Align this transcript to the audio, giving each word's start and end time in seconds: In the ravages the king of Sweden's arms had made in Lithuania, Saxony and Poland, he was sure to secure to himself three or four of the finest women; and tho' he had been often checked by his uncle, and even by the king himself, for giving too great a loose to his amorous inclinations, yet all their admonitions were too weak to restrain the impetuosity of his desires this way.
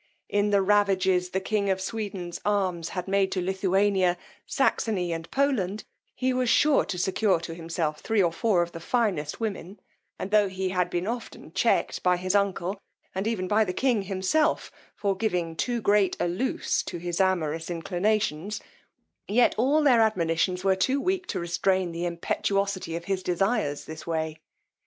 In 0.29 0.49
the 0.49 0.63
ravages 0.63 1.29
the 1.29 1.39
king 1.39 1.69
of 1.69 1.79
Sweden's 1.79 2.41
arms 2.43 2.89
had 2.97 3.07
made 3.07 3.37
in 3.37 3.45
Lithuania, 3.45 4.17
Saxony 4.47 5.13
and 5.13 5.29
Poland, 5.29 5.83
he 6.15 6.33
was 6.33 6.49
sure 6.49 6.85
to 6.85 6.97
secure 6.97 7.39
to 7.41 7.53
himself 7.53 7.99
three 7.99 8.19
or 8.23 8.31
four 8.31 8.63
of 8.63 8.71
the 8.71 8.79
finest 8.79 9.39
women; 9.39 9.79
and 10.17 10.31
tho' 10.31 10.49
he 10.49 10.69
had 10.69 10.89
been 10.89 11.05
often 11.05 11.53
checked 11.53 12.01
by 12.01 12.17
his 12.17 12.33
uncle, 12.33 12.81
and 13.13 13.27
even 13.27 13.47
by 13.47 13.63
the 13.63 13.73
king 13.73 14.01
himself, 14.01 14.71
for 14.95 15.15
giving 15.15 15.55
too 15.55 15.79
great 15.81 16.17
a 16.19 16.27
loose 16.27 16.81
to 16.81 16.97
his 16.97 17.21
amorous 17.21 17.69
inclinations, 17.69 18.59
yet 19.27 19.53
all 19.55 19.83
their 19.83 20.01
admonitions 20.01 20.63
were 20.63 20.75
too 20.75 20.99
weak 20.99 21.27
to 21.27 21.39
restrain 21.39 21.91
the 21.91 22.07
impetuosity 22.07 22.95
of 22.95 23.05
his 23.05 23.21
desires 23.21 23.85
this 23.85 24.07
way. 24.07 24.35